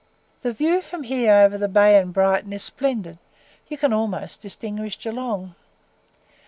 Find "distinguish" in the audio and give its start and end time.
4.41-4.97